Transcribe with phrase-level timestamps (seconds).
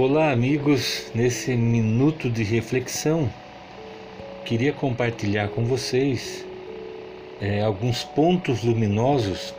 [0.00, 1.10] Olá, amigos.
[1.12, 3.28] Nesse minuto de reflexão,
[4.44, 6.46] queria compartilhar com vocês
[7.40, 9.52] é, alguns pontos luminosos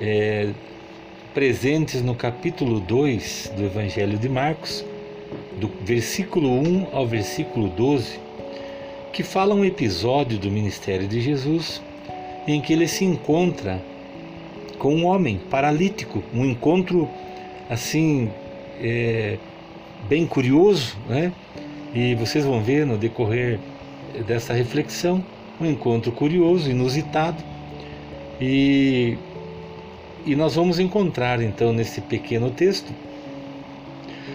[0.00, 0.48] é,
[1.32, 4.84] presentes no capítulo 2 do Evangelho de Marcos,
[5.60, 8.18] do versículo 1 ao versículo 12,
[9.12, 11.80] que fala um episódio do ministério de Jesus
[12.44, 13.80] em que ele se encontra
[14.80, 17.08] com um homem paralítico, um encontro
[17.70, 18.32] assim
[18.80, 19.38] é,
[20.08, 21.32] bem curioso, né?
[21.94, 23.58] E vocês vão ver no decorrer
[24.26, 25.24] dessa reflexão
[25.60, 27.42] um encontro curioso, inusitado.
[28.40, 29.16] E,
[30.24, 32.92] e nós vamos encontrar então nesse pequeno texto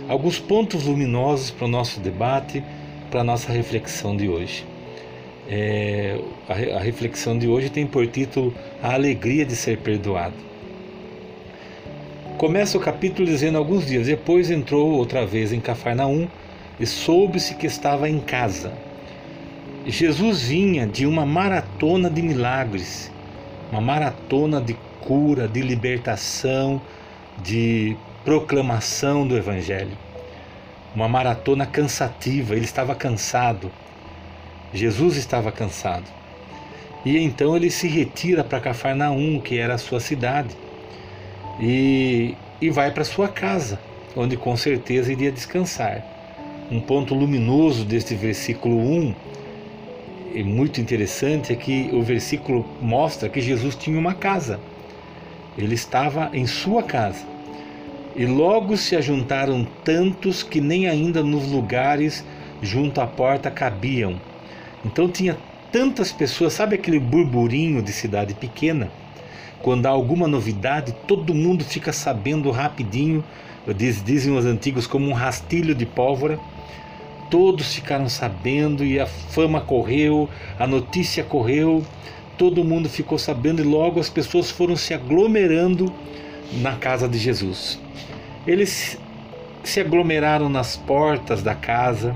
[0.08, 2.64] alguns pontos luminosos para o nosso debate,
[3.10, 4.66] para a nossa reflexão de hoje.
[5.48, 10.53] É, a, a reflexão de hoje tem por título A Alegria de Ser Perdoado.
[12.44, 16.28] Começa o capítulo dizendo: Alguns dias depois entrou outra vez em Cafarnaum
[16.78, 18.74] e soube-se que estava em casa.
[19.88, 23.10] Jesus vinha de uma maratona de milagres,
[23.72, 26.82] uma maratona de cura, de libertação,
[27.42, 29.98] de proclamação do Evangelho.
[30.94, 33.72] Uma maratona cansativa, ele estava cansado.
[34.74, 36.12] Jesus estava cansado.
[37.06, 40.54] E então ele se retira para Cafarnaum, que era a sua cidade
[41.60, 43.80] e, e vai para sua casa,
[44.16, 46.04] onde com certeza iria descansar.
[46.72, 49.16] Um ponto luminoso deste versículo 1
[50.34, 54.60] e muito interessante é que o versículo mostra que Jesus tinha uma casa.
[55.56, 57.24] Ele estava em sua casa.
[58.16, 62.26] E logo se ajuntaram tantos que nem ainda nos lugares
[62.62, 64.20] junto à porta cabiam.
[64.84, 65.38] Então tinha
[65.72, 68.92] tantas pessoas, sabe aquele burburinho de cidade pequena?
[69.64, 73.24] Quando há alguma novidade, todo mundo fica sabendo rapidinho,
[73.74, 76.38] diz, dizem os antigos, como um rastilho de pólvora.
[77.32, 80.30] Todos ficaram sabendo e a fama correu,
[80.60, 81.82] a notícia correu,
[82.38, 85.92] todo mundo ficou sabendo e logo as pessoas foram se aglomerando
[86.62, 87.80] na casa de Jesus.
[88.46, 89.00] Eles
[89.64, 92.14] se aglomeraram nas portas da casa,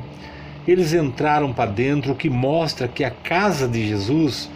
[0.67, 4.49] eles entraram para dentro, o que mostra que a casa de Jesus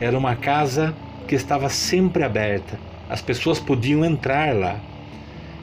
[0.00, 0.94] era uma casa
[1.28, 2.80] que estava sempre aberta.
[3.08, 4.80] As pessoas podiam entrar lá.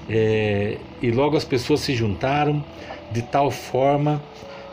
[0.07, 2.63] É, e logo as pessoas se juntaram
[3.11, 4.21] de tal forma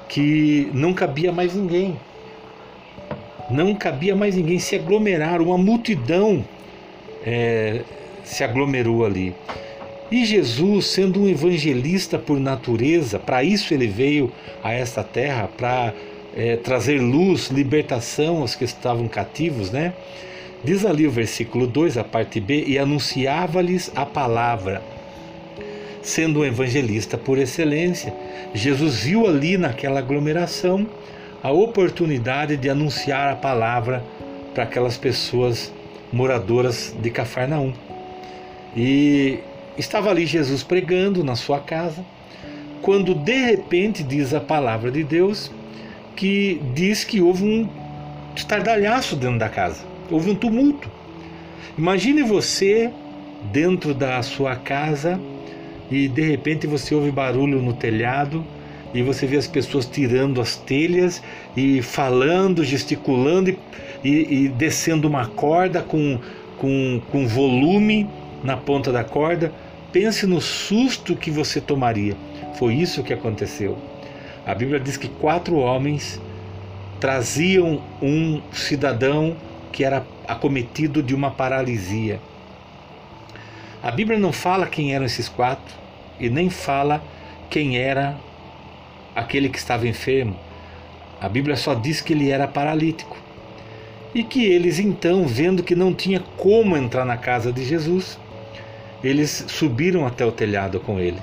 [0.08, 1.96] que não cabia mais ninguém.
[3.50, 4.58] Não cabia mais ninguém.
[4.58, 6.44] Se aglomeraram, uma multidão
[7.24, 7.80] é,
[8.22, 9.34] se aglomerou ali.
[10.10, 14.30] E Jesus, sendo um evangelista por natureza, para isso ele veio
[14.62, 15.94] a esta terra, para
[16.36, 19.94] é, trazer luz, libertação aos que estavam cativos, né?
[20.64, 24.80] Diz ali o versículo 2, a parte B, e anunciava-lhes a palavra.
[26.00, 28.14] Sendo um evangelista por excelência,
[28.54, 30.86] Jesus viu ali naquela aglomeração
[31.42, 34.04] a oportunidade de anunciar a palavra
[34.54, 35.72] para aquelas pessoas
[36.12, 37.72] moradoras de Cafarnaum.
[38.76, 39.40] E
[39.76, 42.04] estava ali Jesus pregando na sua casa,
[42.80, 45.50] quando de repente diz a palavra de Deus
[46.14, 47.68] que diz que houve um
[48.36, 50.90] estardalhaço dentro da casa houve um tumulto.
[51.76, 52.90] Imagine você
[53.50, 55.18] dentro da sua casa
[55.90, 58.44] e de repente você ouve barulho no telhado
[58.94, 61.22] e você vê as pessoas tirando as telhas
[61.56, 63.56] e falando, gesticulando e,
[64.04, 66.18] e, e descendo uma corda com,
[66.58, 68.08] com, com volume
[68.44, 69.52] na ponta da corda.
[69.90, 72.16] Pense no susto que você tomaria.
[72.58, 73.78] Foi isso que aconteceu.
[74.46, 76.20] A Bíblia diz que quatro homens
[77.00, 79.36] traziam um cidadão
[79.72, 82.20] que era acometido de uma paralisia.
[83.82, 85.74] A Bíblia não fala quem eram esses quatro
[86.20, 87.02] e nem fala
[87.50, 88.16] quem era
[89.16, 90.36] aquele que estava enfermo.
[91.20, 93.16] A Bíblia só diz que ele era paralítico.
[94.14, 98.18] E que eles então, vendo que não tinha como entrar na casa de Jesus,
[99.02, 101.18] eles subiram até o telhado com ele.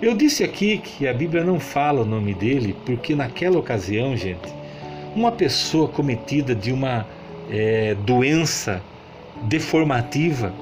[0.00, 4.48] Eu disse aqui que a Bíblia não fala o nome dele, porque naquela ocasião, gente,
[5.14, 7.06] uma pessoa cometida de uma
[7.50, 8.80] é, doença
[9.42, 10.52] deformativa,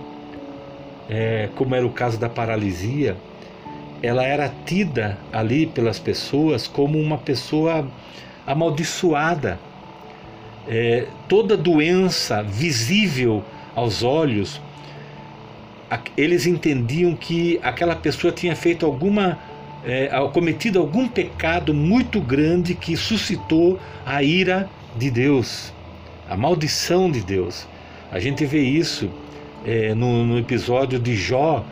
[1.08, 3.17] é, como era o caso da paralisia,
[4.02, 7.87] ela era tida ali pelas pessoas como uma pessoa
[8.46, 9.58] amaldiçoada.
[10.67, 13.43] É, toda doença visível
[13.75, 14.61] aos olhos,
[16.17, 19.38] eles entendiam que aquela pessoa tinha feito alguma,
[19.85, 25.73] é, cometido algum pecado muito grande que suscitou a ira de Deus
[26.28, 27.66] a maldição de Deus.
[28.10, 29.10] A gente vê isso
[29.64, 31.64] é, no, no, episódio de Jó,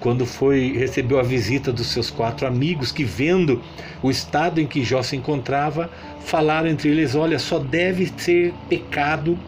[0.00, 3.62] quando foi recebeu a visita dos seus quatro amigos que vendo
[4.02, 5.90] o estado em que Jó se encontrava,
[6.24, 9.38] falaram entre eles: "Olha, só deve ser pecado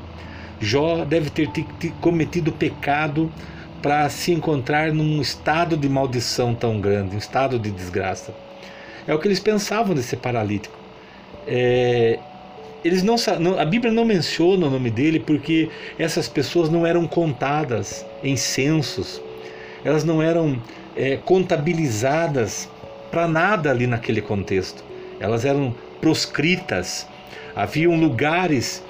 [0.61, 1.51] Jó deve ter
[2.01, 3.31] cometido pecado
[3.83, 8.35] para se encontrar num estado de maldição tão grande, um estado de desgraça.
[9.07, 10.75] É o que eles pensavam desse paralítico.
[11.47, 12.19] É,
[12.85, 13.17] eles não,
[13.59, 19.23] a Bíblia não menciona o nome dele porque essas pessoas não eram contadas em censos,
[19.83, 20.61] elas não eram
[20.95, 22.69] é, contabilizadas
[23.11, 24.85] para nada ali naquele contexto.
[25.19, 27.07] Elas eram proscritas.
[27.57, 28.83] Haviam lugares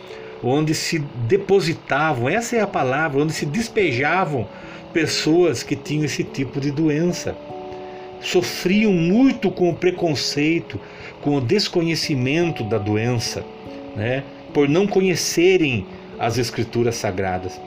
[0.43, 4.47] onde se depositavam, essa é a palavra, onde se despejavam
[4.93, 7.37] pessoas que tinham esse tipo de doença.
[8.21, 10.81] Sofriam muito com o preconceito,
[11.21, 13.45] com o desconhecimento da doença,
[13.97, 14.23] né?
[14.53, 15.87] por não conhecerem
[16.19, 17.61] as escrituras sagradas.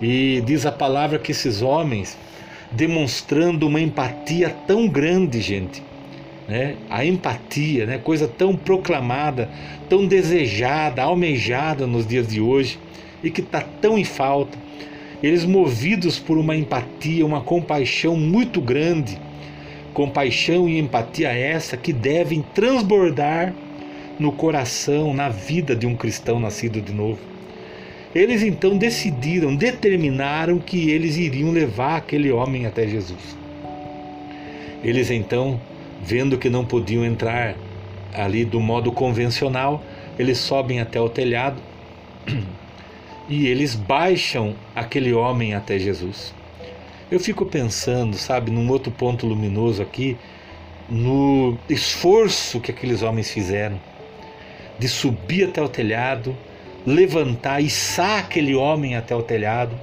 [0.00, 2.16] E diz a palavra que esses homens,
[2.72, 5.82] demonstrando uma empatia tão grande, gente,
[6.48, 6.76] né?
[6.88, 7.98] a empatia, né?
[7.98, 9.48] coisa tão proclamada,
[9.88, 12.78] tão desejada, almejada nos dias de hoje
[13.22, 14.58] e que está tão em falta.
[15.22, 19.18] Eles, movidos por uma empatia, uma compaixão muito grande,
[19.92, 23.52] compaixão e empatia essa que devem transbordar
[24.20, 27.18] no coração, na vida de um cristão nascido de novo.
[28.14, 33.36] Eles então decidiram, determinaram que eles iriam levar aquele homem até Jesus.
[34.84, 35.58] Eles então
[36.02, 37.54] vendo que não podiam entrar
[38.12, 39.82] ali do modo convencional,
[40.18, 41.60] eles sobem até o telhado
[43.26, 46.34] e eles baixam aquele homem até Jesus.
[47.10, 50.16] Eu fico pensando, sabe, num outro ponto luminoso aqui,
[50.90, 53.80] no esforço que aqueles homens fizeram
[54.80, 56.34] de subir até o telhado,
[56.86, 59.78] levantar, içar aquele homem até o telhado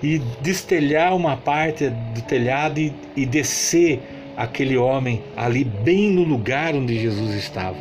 [0.00, 4.00] e destelhar uma parte do telhado e, e descer
[4.36, 7.76] aquele homem ali, bem no lugar onde Jesus estava.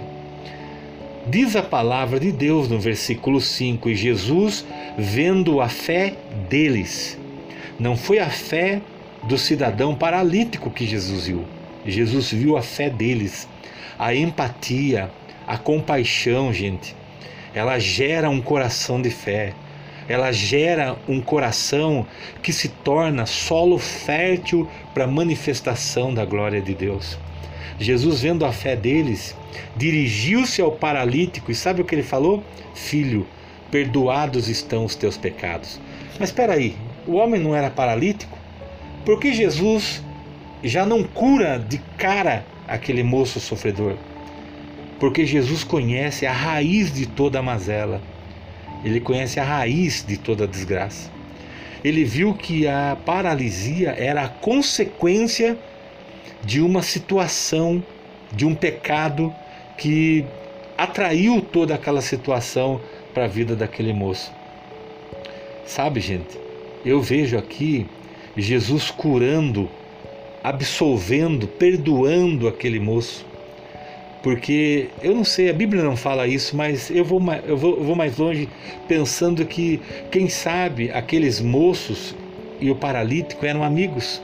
[1.27, 4.65] Diz a palavra de Deus no versículo 5: E Jesus,
[4.97, 6.15] vendo a fé
[6.49, 7.17] deles,
[7.79, 8.81] não foi a fé
[9.23, 11.45] do cidadão paralítico que Jesus viu,
[11.85, 13.47] Jesus viu a fé deles,
[13.99, 15.11] a empatia,
[15.47, 16.95] a compaixão, gente.
[17.53, 19.53] Ela gera um coração de fé
[20.11, 22.05] ela gera um coração
[22.41, 27.17] que se torna solo fértil para a manifestação da glória de Deus.
[27.79, 29.35] Jesus, vendo a fé deles,
[29.75, 32.43] dirigiu-se ao paralítico e sabe o que ele falou?
[32.73, 33.25] Filho,
[33.71, 35.79] perdoados estão os teus pecados.
[36.19, 36.75] Mas espera aí,
[37.07, 38.37] o homem não era paralítico?
[39.05, 40.03] Por que Jesus
[40.63, 43.95] já não cura de cara aquele moço sofredor?
[45.01, 47.99] Porque Jesus conhece a raiz de toda a mazela.
[48.85, 51.09] Ele conhece a raiz de toda a desgraça.
[51.83, 55.57] Ele viu que a paralisia era a consequência
[56.43, 57.83] de uma situação,
[58.31, 59.33] de um pecado
[59.75, 60.23] que
[60.77, 62.79] atraiu toda aquela situação
[63.11, 64.31] para a vida daquele moço.
[65.65, 66.37] Sabe, gente,
[66.85, 67.87] eu vejo aqui
[68.37, 69.67] Jesus curando,
[70.43, 73.30] absolvendo, perdoando aquele moço
[74.23, 77.83] porque eu não sei, a Bíblia não fala isso, mas eu vou, eu vou, eu
[77.83, 78.47] vou mais longe
[78.87, 79.81] pensando que,
[80.11, 82.15] quem sabe, aqueles moços
[82.59, 84.21] e o paralítico eram amigos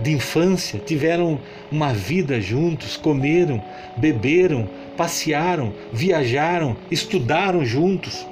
[0.00, 1.38] de infância, tiveram
[1.70, 3.62] uma vida juntos, comeram,
[3.96, 8.26] beberam, passearam, viajaram, estudaram juntos.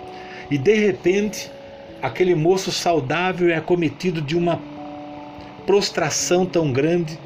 [0.50, 1.50] E de repente,
[2.00, 4.60] aquele moço saudável é acometido de uma
[5.66, 7.18] prostração tão grande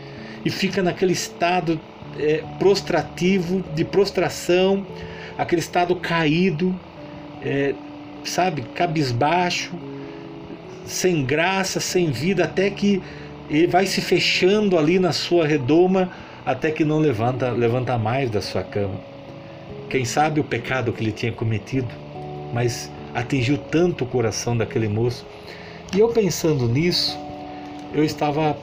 [0.44, 1.78] e fica naquele estado
[2.18, 4.86] é, prostrativo, de prostração,
[5.36, 6.78] aquele estado caído,
[7.42, 7.74] é,
[8.24, 9.72] sabe, cabisbaixo,
[10.86, 13.02] sem graça, sem vida, até que
[13.48, 16.10] ele vai se fechando ali na sua redoma,
[16.44, 19.00] até que não levanta, levanta mais da sua cama.
[19.88, 21.88] Quem sabe o pecado que ele tinha cometido,
[22.52, 25.26] mas atingiu tanto o coração daquele moço.
[25.94, 27.18] E eu pensando nisso,
[27.92, 28.56] eu estava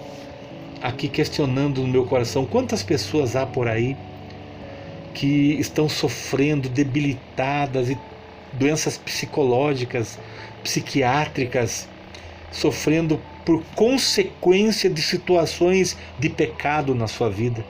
[0.82, 3.96] aqui questionando no meu coração quantas pessoas há por aí
[5.14, 7.98] que estão sofrendo debilitadas e
[8.54, 10.20] doenças psicológicas,
[10.64, 11.88] psiquiátricas,
[12.52, 17.66] sofrendo por consequência de situações de pecado na sua vida.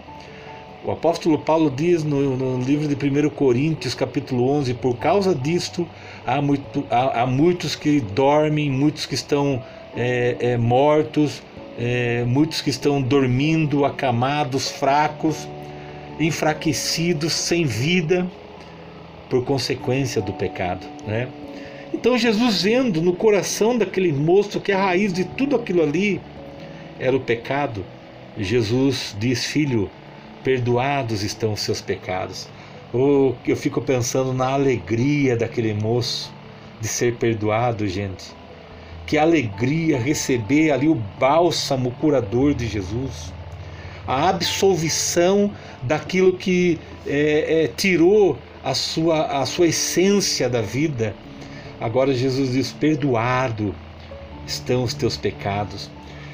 [0.83, 5.87] O apóstolo Paulo diz no, no livro de 1 Coríntios, capítulo 11, por causa disto,
[6.25, 9.61] há, muito, há, há muitos que dormem, muitos que estão
[9.95, 11.41] é, é, mortos,
[11.77, 15.47] é, muitos que estão dormindo, acamados, fracos,
[16.19, 18.27] enfraquecidos, sem vida,
[19.29, 20.87] por consequência do pecado.
[21.05, 21.27] Né?
[21.93, 26.19] Então Jesus vendo no coração daquele moço que a raiz de tudo aquilo ali,
[26.99, 27.85] era o pecado,
[28.37, 29.89] Jesus diz: Filho,
[30.43, 32.47] perdoados estão os seus pecados.
[32.93, 36.33] Oh, eu fico pensando na alegria daquele moço
[36.79, 38.33] de ser perdoado, gente.
[39.07, 43.33] Que alegria receber ali o bálsamo curador de Jesus,
[44.05, 45.49] a absolvição
[45.81, 51.15] daquilo que é, é, tirou a sua, a sua essência da vida.
[51.79, 53.73] Agora Jesus diz: Perdoado
[54.45, 55.89] estão os teus pecados.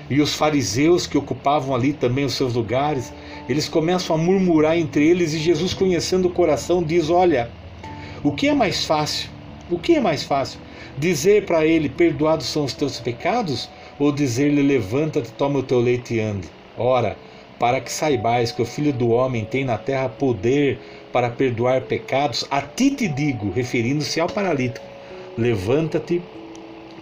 [0.10, 3.14] E os fariseus que ocupavam ali também os seus lugares,
[3.48, 7.50] eles começam a murmurar entre eles e Jesus, conhecendo o coração, diz: Olha,
[8.24, 9.30] o que é mais fácil?
[9.70, 10.60] O que é mais fácil?
[10.98, 13.70] Dizer para ele: Perdoados são os teus pecados?
[14.00, 16.48] Ou dizer-lhe: Levanta-te, toma o teu leite e ande?
[16.78, 17.18] Ora,
[17.60, 20.80] para que saibais que o Filho do Homem tem na terra poder
[21.12, 24.86] para perdoar pecados, a ti te digo, referindo-se ao paralítico:
[25.38, 26.22] Levanta-te,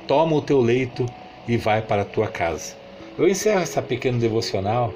[0.07, 1.05] toma o teu leito
[1.47, 2.75] e vai para a tua casa.
[3.17, 4.93] Eu encerro essa pequena devocional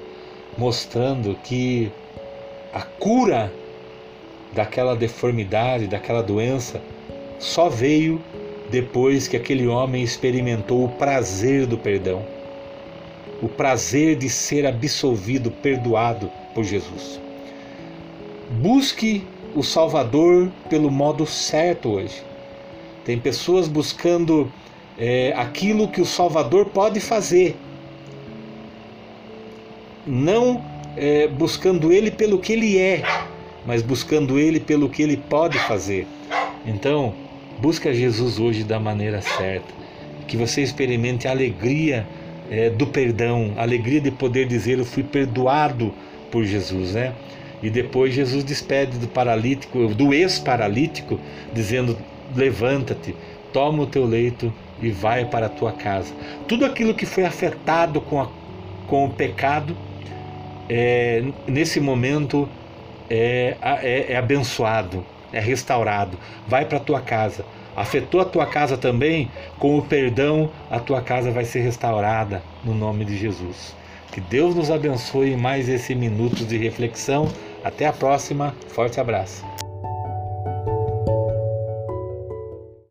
[0.56, 1.90] mostrando que
[2.72, 3.52] a cura
[4.52, 6.80] daquela deformidade, daquela doença,
[7.38, 8.20] só veio
[8.70, 12.24] depois que aquele homem experimentou o prazer do perdão,
[13.42, 17.20] o prazer de ser absolvido, perdoado por Jesus.
[18.50, 22.22] Busque o Salvador pelo modo certo hoje.
[23.04, 24.50] Tem pessoas buscando
[24.98, 27.56] é, aquilo que o Salvador pode fazer,
[30.06, 30.64] não
[30.96, 33.02] é, buscando Ele pelo que Ele é,
[33.66, 36.06] mas buscando Ele pelo que Ele pode fazer.
[36.64, 37.14] Então,
[37.60, 39.72] busca Jesus hoje da maneira certa,
[40.26, 42.06] que você experimente a alegria
[42.50, 45.92] é, do perdão, a alegria de poder dizer eu fui perdoado
[46.30, 47.12] por Jesus, né?
[47.62, 51.18] E depois Jesus despede do paralítico, do ex-paralítico,
[51.52, 51.96] dizendo:
[52.34, 53.14] levanta-te,
[53.52, 56.12] toma o teu leito e vai para a tua casa.
[56.46, 58.28] Tudo aquilo que foi afetado com, a,
[58.86, 59.76] com o pecado
[60.68, 62.48] é, nesse momento
[63.08, 65.04] é, é, é abençoado,
[65.36, 66.18] é restaurado.
[66.48, 67.44] Vai para a tua casa.
[67.76, 69.30] Afetou a tua casa também?
[69.58, 73.76] Com o perdão, a tua casa vai ser restaurada no nome de Jesus.
[74.10, 77.28] Que Deus nos abençoe mais esse minuto de reflexão.
[77.62, 78.54] Até a próxima.
[78.68, 79.44] Forte abraço.